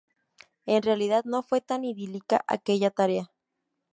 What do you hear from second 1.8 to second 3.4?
idílica aquella tarea.